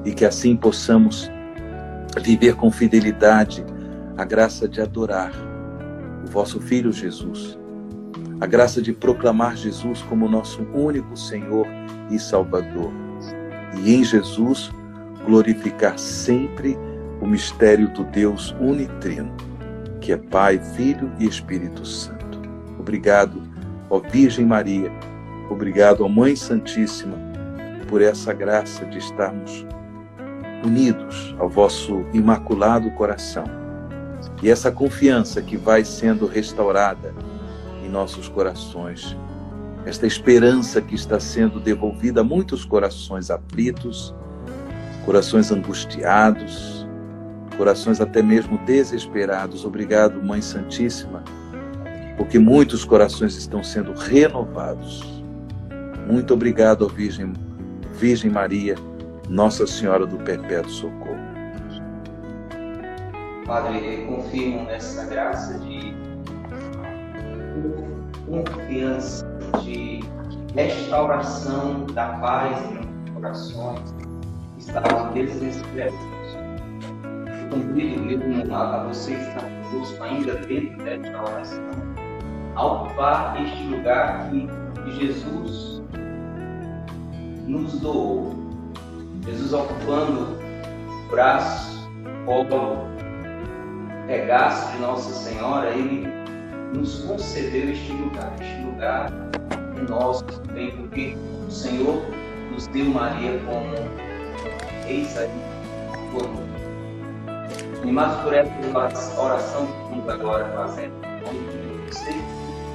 [0.04, 1.30] e que assim possamos
[2.22, 3.64] viver com fidelidade
[4.16, 5.32] a graça de adorar
[6.24, 7.58] o vosso Filho Jesus,
[8.40, 11.66] a graça de proclamar Jesus como nosso único Senhor
[12.10, 12.90] e Salvador,
[13.82, 14.70] e em Jesus
[15.24, 16.76] glorificar sempre
[17.20, 19.36] o mistério do Deus unitrino,
[20.00, 22.40] que é Pai, Filho e Espírito Santo.
[22.78, 23.42] Obrigado,
[23.90, 24.90] ó Virgem Maria,
[25.50, 27.16] obrigado, ó Mãe Santíssima,
[27.88, 29.66] por essa graça de estarmos
[30.64, 33.44] unidos ao vosso imaculado coração.
[34.42, 37.14] E essa confiança que vai sendo restaurada
[37.84, 39.16] em nossos corações,
[39.84, 44.14] esta esperança que está sendo devolvida a muitos corações aflitos,
[45.04, 46.86] corações angustiados,
[47.56, 49.64] corações até mesmo desesperados.
[49.64, 51.24] Obrigado, Mãe Santíssima,
[52.16, 55.17] porque muitos corações estão sendo renovados.
[56.08, 57.34] Muito obrigado, Virgem,
[57.92, 58.74] Virgem Maria
[59.28, 61.18] nossa Senhora do Perpétuo Socorro.
[63.44, 65.94] Padre, confirmo nessa graça de
[68.26, 69.26] confiança,
[69.62, 70.00] de
[70.54, 73.94] restauração da paz em corações
[74.56, 75.98] que estavam desesperados.
[77.50, 81.70] Convido mesmo a você está conosco ainda dentro desta oração,
[82.54, 84.48] a ocupar este lugar que
[84.98, 85.77] Jesus
[87.48, 88.34] nos doou
[89.24, 90.38] Jesus ocupando
[91.10, 91.88] braço,
[92.26, 92.86] colo,
[94.06, 96.06] regaço de Nossa Senhora, Ele
[96.74, 98.32] nos concedeu este lugar.
[98.40, 99.10] Este lugar
[99.76, 102.02] é nosso também, porque o Senhor
[102.52, 103.74] nos deu Maria como
[104.86, 105.30] eis aí,
[106.12, 106.28] por
[107.82, 110.92] e mais por essa oração que estamos agora fazendo,
[111.26, 112.10] onde você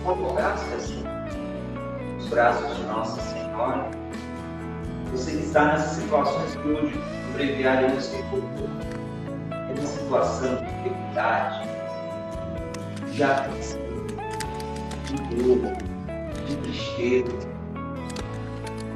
[0.03, 1.03] colocasse assim,
[2.17, 4.02] os braços de Nossa Senhora
[5.13, 6.95] você que está nessas situações que hoje
[7.29, 8.67] o breviário nos recordou.
[9.51, 11.69] É uma situação de dificuldade,
[13.11, 13.79] de aflição,
[15.05, 15.71] de dor,
[16.47, 17.53] de tristeza.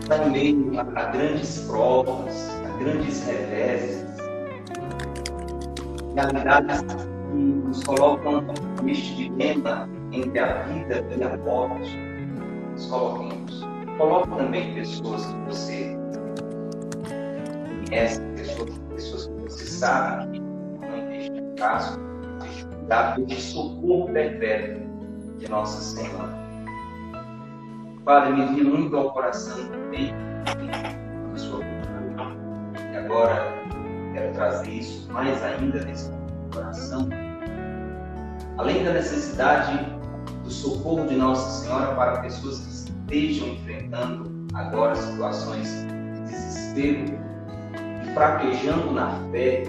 [0.01, 4.07] Está em meio a, a grandes provas, a grandes reveses,
[6.15, 8.43] realidades que nos colocam
[8.81, 11.95] neste dilema entre a vida e a morte.
[12.71, 13.67] Nos coloquemos.
[13.97, 15.96] Coloque também pessoas que você
[17.87, 21.99] conhece, pessoas, pessoas que você sabe que não neste caso,
[22.87, 24.87] da de socorro perpétuo
[25.37, 26.37] de Nossa Senhora.
[28.05, 30.13] Padre, me vi muito ao coração também
[31.31, 33.53] na sua E agora
[34.13, 36.11] quero trazer isso mais ainda nesse
[36.53, 37.09] coração.
[38.57, 39.77] Além da necessidade
[40.43, 47.26] do socorro de Nossa Senhora para pessoas que estejam enfrentando agora situações de desespero,
[48.17, 49.63] fraquejando na fé,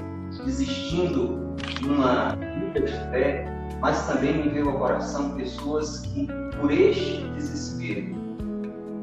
[0.44, 3.44] desistindo de uma vida de fé,
[3.80, 6.26] mas também me veio ao coração pessoas que,
[6.58, 8.16] por este desespero,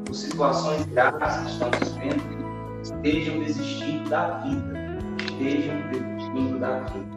[0.04, 7.16] por situações graves que estamos vivendo, estejam desistindo da vida, estejam desistindo da vida.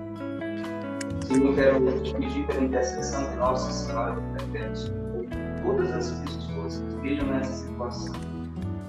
[1.25, 4.99] Senhor, quero te pedir pela intercessão de Nossa Senhora do Perpétuo
[5.63, 8.13] todas as pessoas que estejam nessa situação,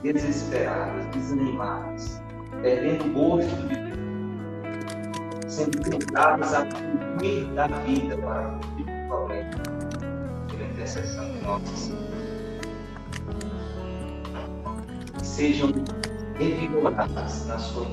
[0.02, 2.19] desesperadas, desanimadas,
[2.62, 3.90] perdendo o gosto de
[5.50, 9.50] sendo tentadas a fugir da vida para fugir do problema,
[10.48, 12.10] pela intercessão de Nossa Senhora.
[15.22, 15.72] Sejam
[16.38, 17.86] revigoradas na sua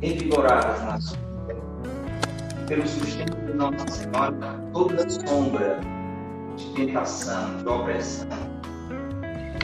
[0.00, 1.26] revigoradas na sua
[2.66, 4.36] pelo sustento de Nossa Senhora,
[4.72, 5.80] toda sombra
[6.56, 8.28] de tentação, de opressão,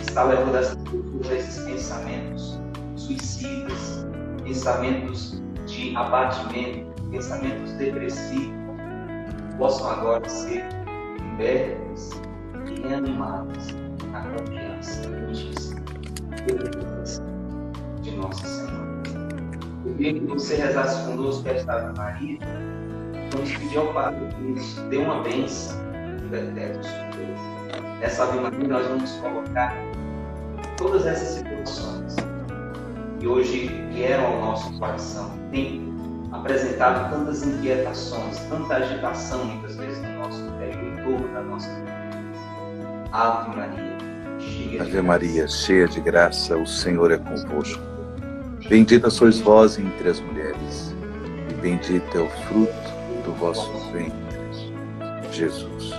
[0.00, 2.61] está levando essas pessoas a esses pensamentos
[2.96, 4.01] suicidas,
[4.44, 8.52] pensamentos de abatimento, pensamentos depressivos,
[9.58, 10.64] possam agora ser
[11.21, 12.10] libertos
[12.66, 13.69] e reanimados
[14.10, 15.02] na confiança
[18.02, 19.02] de Nossa Senhora.
[19.85, 22.38] Eu queria que você rezasse conosco esta Ave Maria.
[23.33, 25.81] Vamos pedir ao Padre que nos dê uma bênção
[26.29, 26.83] do Eterno
[28.00, 29.75] Nessa Ave Maria nós vamos colocar
[30.77, 32.31] todas essas situações
[33.23, 35.81] que hoje vieram ao nosso coração, tem
[36.33, 41.92] apresentado tantas inquietações, tanta agitação muitas vezes no nosso interior, em torno da nossa vida.
[43.12, 43.98] Ave Maria,
[44.40, 47.81] cheia Ave Maria, cheia de graça, o Senhor é convosco.
[48.68, 50.92] Bendita sois vós entre as mulheres,
[51.48, 52.73] e bendito é o fruto
[53.25, 54.12] do vosso ventre.
[55.31, 55.92] Jesus.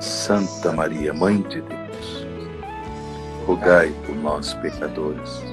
[0.00, 2.26] Santa Maria, Mãe de Deus,
[3.44, 5.45] rogai por nós, pecadores,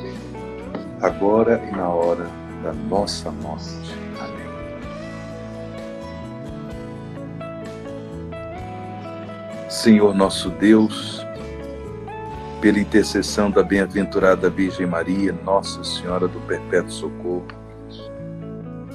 [1.03, 2.27] agora e na hora
[2.63, 3.93] da nossa morte.
[4.21, 4.47] Amém.
[9.69, 11.23] Senhor nosso Deus,
[12.61, 17.47] pela intercessão da bem-aventurada Virgem Maria, Nossa Senhora do Perpétuo Socorro,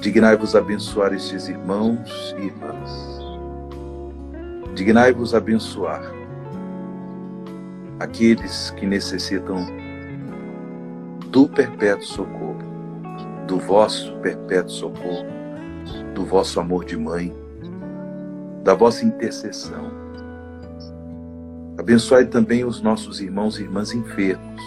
[0.01, 3.19] dignai-vos abençoar estes irmãos e irmãs.
[4.73, 6.01] Dignai-vos abençoar
[7.99, 9.78] aqueles que necessitam
[11.29, 12.57] do perpétuo socorro,
[13.47, 15.25] do vosso perpétuo socorro,
[16.13, 17.33] do vosso amor de mãe,
[18.63, 19.99] da vossa intercessão
[21.79, 24.61] Abençoai também os nossos irmãos e irmãs enfermos,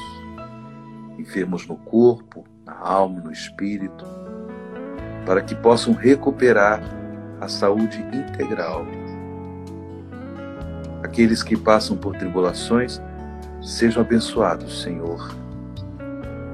[1.19, 4.07] enfermos no corpo, na alma, no espírito,
[5.27, 6.81] para que possam recuperar
[7.39, 8.87] a saúde integral.
[11.03, 12.99] Aqueles que passam por tribulações,
[13.61, 15.42] sejam abençoados, Senhor.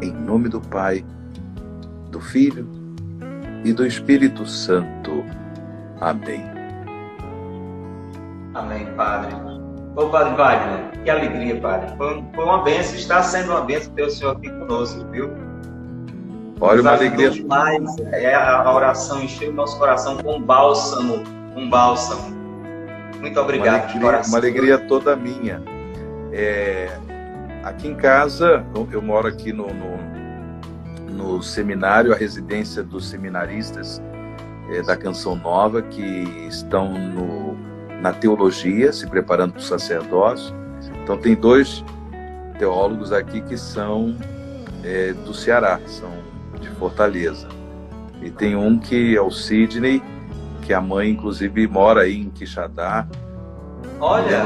[0.01, 1.05] Em nome do Pai,
[2.11, 2.69] do Filho
[3.65, 5.25] e do Espírito Santo.
[6.01, 6.45] Amém.
[8.55, 9.35] Amém, Padre.
[9.97, 11.97] Ô, Padre Wagner, que alegria, Padre.
[11.97, 15.31] Foi, uma benção, está sendo uma benção ter o senhor aqui conosco, viu?
[16.61, 17.31] Olha, uma alegria.
[17.31, 17.99] demais.
[18.13, 21.23] É, a oração encheu o nosso coração com bálsamo,
[21.55, 22.37] com bálsamo.
[23.21, 23.91] Muito obrigado.
[23.97, 25.61] Uma alegria, uma alegria toda minha.
[26.33, 26.97] É,
[27.69, 34.03] aqui em casa, eu moro aqui no, no, no seminário, a residência dos seminaristas
[34.71, 36.03] é, da Canção Nova, que
[36.49, 37.57] estão no
[38.01, 40.55] na teologia, se preparando para o sacerdócio.
[41.03, 41.85] Então, tem dois
[42.59, 44.17] teólogos aqui que são
[44.85, 46.11] é, do Ceará, são
[46.61, 47.49] de Fortaleza.
[48.23, 50.03] E tem um que é o Sidney,
[50.63, 53.07] que a mãe, inclusive, mora aí em Quixadá.
[54.01, 54.45] Olha!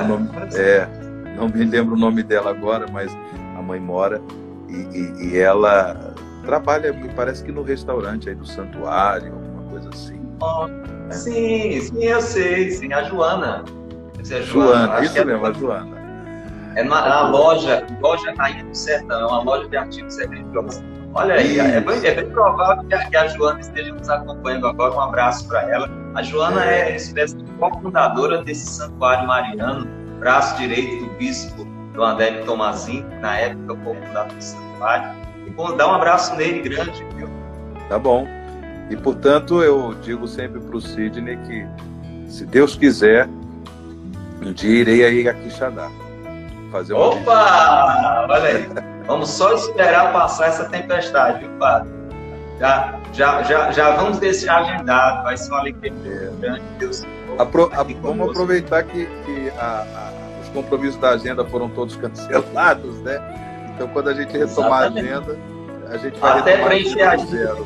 [0.54, 0.88] É,
[1.36, 3.16] não me lembro o nome dela agora, mas
[3.56, 4.20] a mãe mora
[4.68, 6.14] e, e, e ela
[6.44, 10.20] trabalha, me parece que no restaurante aí do santuário, alguma coisa assim.
[10.40, 10.66] Oh,
[11.12, 13.64] Sim, sim, eu sei, sim, a Joana.
[14.18, 16.02] Dizer, Joana, Joana isso é mesmo, a Joana.
[16.74, 20.82] É na, na loja, loja Rainha do Sertão, é uma loja de artigos agrícolas.
[21.14, 24.66] Olha aí, é bem, é bem, provável que a, que a, Joana esteja nos acompanhando
[24.66, 24.94] agora.
[24.94, 25.90] Um abraço para ela.
[26.14, 29.86] A Joana é, é espécie de cofundadora desse santuário mariano,
[30.22, 35.10] braço direito do bispo do André Tomazinho, que na época foi fundador do santuário.
[35.44, 37.28] E bom, dá um abraço nele grande, viu?
[37.88, 38.26] Tá bom.
[38.88, 41.66] E, portanto, eu digo sempre para o Sidney que,
[42.30, 43.28] se Deus quiser,
[44.40, 45.90] um dia irei aí a Quixadá.
[46.70, 48.26] Fazer uma Opa!
[48.30, 48.68] Olha aí.
[49.06, 51.90] Vamos só esperar passar essa tempestade, viu, padre?
[52.60, 55.24] Já, já, já, já vamos deixar agendado.
[55.24, 55.92] Vai ser uma alegria
[56.40, 56.62] grande.
[56.78, 57.04] Deus.
[57.38, 60.12] Apro a, vamos aproveitar que, que a, a,
[60.42, 63.20] os compromissos da agenda foram todos cancelados, né?
[63.74, 65.12] Então, quando a gente retomar Exatamente.
[65.12, 65.38] a agenda,
[65.90, 67.56] a gente vai Até preencher a agenda.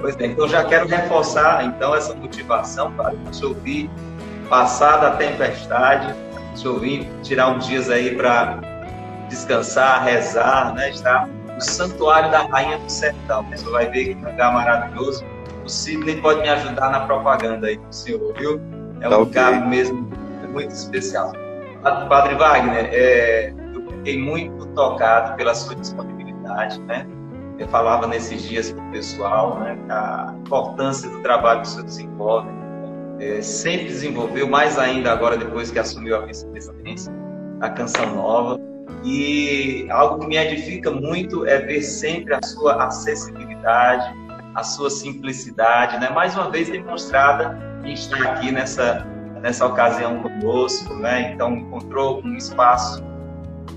[0.00, 3.90] Pois é, então já quero reforçar então essa motivação para te ouvir
[4.48, 6.14] passar da tempestade,
[6.54, 8.60] te ouvir tirar uns dias aí para
[9.28, 10.90] descansar, rezar, né?
[10.90, 13.44] Estar no santuário da Rainha do Sertão.
[13.50, 15.24] Você vai ver que lugar maravilhoso.
[15.66, 18.60] O Sidney pode me ajudar na propaganda aí do senhor, viu?
[19.00, 19.68] É um tá lugar okay.
[19.68, 20.08] mesmo
[20.52, 21.32] muito especial.
[21.82, 27.04] Padre Wagner, é, eu fiquei muito tocado pela sua disponibilidade, né?
[27.58, 31.84] Eu falava nesses dias para o pessoal né, a importância do trabalho que o senhor
[31.84, 32.48] desenvolve.
[33.18, 37.12] É, sempre desenvolveu, mais ainda agora depois que assumiu a vice-presidência,
[37.60, 38.60] a Canção Nova.
[39.02, 44.14] E algo que me edifica muito é ver sempre a sua acessibilidade,
[44.56, 46.08] a sua simplicidade, né?
[46.08, 49.06] mais uma vez demonstrada em estar aqui nessa,
[49.42, 50.94] nessa ocasião conosco.
[50.94, 51.32] Né?
[51.32, 53.04] Então, encontrou um espaço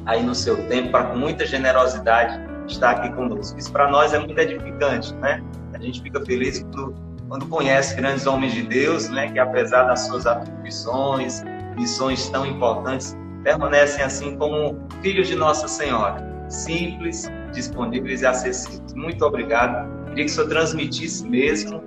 [0.05, 3.59] aí no seu tempo para, com muita generosidade, estar aqui conosco.
[3.59, 5.43] Isso para nós é muito edificante, né?
[5.73, 6.95] A gente fica feliz quando,
[7.27, 9.30] quando conhece grandes homens de Deus, né?
[9.32, 11.43] Que apesar das suas atribuições,
[11.75, 18.93] missões tão importantes, permanecem assim como filhos de Nossa Senhora, simples, disponíveis e acessíveis.
[18.93, 19.89] Muito obrigado.
[20.07, 21.83] Queria que o senhor transmitisse mesmo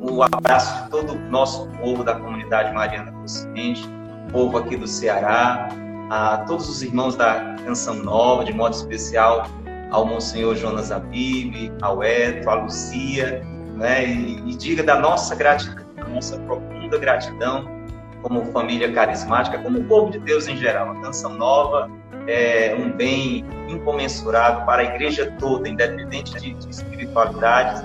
[0.00, 3.88] o abraço de todo o nosso povo da comunidade Mariana Consciente,
[4.30, 5.68] povo aqui do Ceará,
[6.10, 9.46] a todos os irmãos da Canção Nova, de modo especial
[9.90, 13.42] ao Monsenhor Jonas Abib, ao Eto, à Lucia,
[13.76, 14.06] né?
[14.06, 17.76] E, e, diga da nossa gratidão, da nossa profunda gratidão
[18.22, 20.90] como família carismática, como povo de Deus em geral.
[20.90, 21.88] A Canção Nova
[22.26, 27.82] é um bem incomensurável para a igreja toda, independente de, de espiritualidades,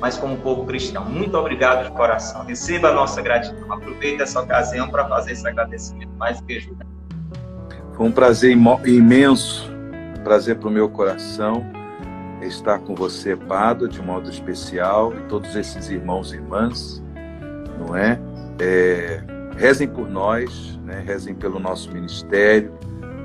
[0.00, 1.04] mas como povo cristão.
[1.04, 2.44] Muito obrigado de coração.
[2.44, 3.72] Receba a nossa gratidão.
[3.72, 6.86] Aproveite essa ocasião para fazer esse agradecimento mais que justo.
[7.94, 9.70] Foi um prazer imenso,
[10.24, 11.64] prazer para o meu coração
[12.42, 17.02] estar com você, Pado, de modo especial, e todos esses irmãos e irmãs,
[17.78, 18.18] não é?
[18.58, 19.22] é
[19.56, 21.02] rezem por nós, né?
[21.06, 22.72] rezem pelo nosso ministério,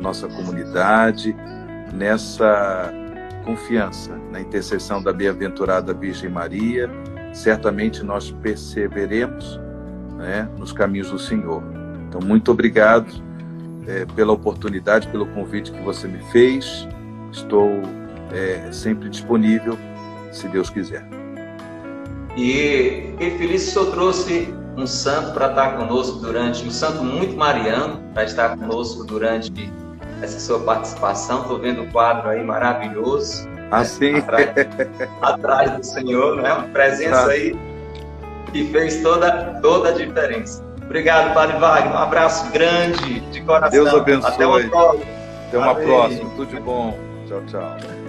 [0.05, 1.35] nossa comunidade,
[1.91, 2.93] nessa
[3.43, 6.89] confiança na intercessão da bem-aventurada Virgem Maria,
[7.33, 9.59] certamente nós perseveremos
[10.17, 11.63] né, nos caminhos do Senhor.
[12.07, 13.11] Então, muito obrigado
[13.87, 16.87] é, pela oportunidade, pelo convite que você me fez.
[17.31, 17.81] Estou
[18.31, 19.75] é, sempre disponível,
[20.31, 21.03] se Deus quiser.
[22.37, 27.35] E fiquei feliz que o trouxe um santo para estar conosco durante, um santo muito
[27.35, 29.71] mariano, para estar conosco durante
[30.21, 31.41] essa sua participação.
[31.41, 33.47] Estou vendo o quadro aí maravilhoso.
[33.71, 34.15] Assim.
[34.15, 34.49] Atrás,
[35.21, 36.53] atrás, do Senhor, né?
[36.53, 37.55] Uma presença aí
[38.51, 40.63] que fez toda, toda a diferença.
[40.83, 41.93] Obrigado, Padre Wagner.
[41.93, 43.71] Um abraço grande, de coração.
[43.71, 44.31] Deus abençoe.
[44.31, 45.05] Até uma próxima.
[45.47, 46.29] Até uma próxima.
[46.35, 46.97] Tudo de bom.
[47.27, 48.04] Tchau, tchau.